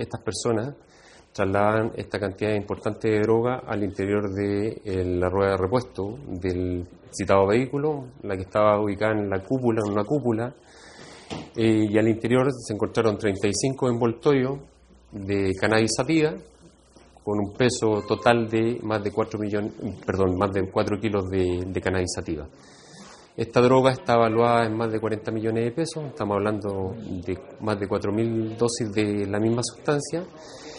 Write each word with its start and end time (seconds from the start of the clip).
estas 0.00 0.20
personas 0.22 0.74
trasladan 1.32 1.92
esta 1.96 2.18
cantidad 2.18 2.54
importante 2.54 3.08
de 3.08 3.20
droga 3.20 3.62
al 3.66 3.84
interior 3.84 4.32
de 4.32 4.80
eh, 4.84 5.04
la 5.04 5.28
rueda 5.28 5.52
de 5.52 5.56
repuesto 5.58 6.18
del 6.26 6.86
citado 7.10 7.46
vehículo, 7.46 8.06
la 8.22 8.36
que 8.36 8.42
estaba 8.42 8.80
ubicada 8.80 9.12
en 9.12 9.30
la 9.30 9.40
cúpula, 9.40 9.80
en 9.84 9.92
una 9.92 10.04
cúpula, 10.04 10.54
eh, 11.56 11.86
y 11.88 11.98
al 11.98 12.08
interior 12.08 12.48
se 12.52 12.74
encontraron 12.74 13.16
35 13.16 13.88
envoltorios 13.88 14.58
de 15.12 15.52
cannabis 15.60 15.92
sativa 15.96 16.34
con 17.22 17.38
un 17.38 17.52
peso 17.52 18.02
total 18.08 18.48
de 18.48 18.78
más 18.82 19.02
de 19.02 19.12
4 19.12 19.38
millones, 19.38 19.72
perdón, 20.04 20.36
más 20.36 20.52
de 20.52 20.68
4 20.70 20.98
kilos 20.98 21.28
de, 21.28 21.64
de 21.66 21.80
cannabis 21.80 22.12
sativa. 22.14 22.46
Esta 23.40 23.62
droga 23.62 23.90
está 23.90 24.16
evaluada 24.16 24.66
en 24.66 24.76
más 24.76 24.92
de 24.92 25.00
40 25.00 25.30
millones 25.30 25.64
de 25.64 25.70
pesos, 25.70 26.04
estamos 26.04 26.34
hablando 26.34 26.94
de 27.24 27.38
más 27.60 27.80
de 27.80 27.88
4.000 27.88 28.58
dosis 28.58 28.92
de 28.92 29.26
la 29.26 29.40
misma 29.40 29.62
sustancia 29.62 30.22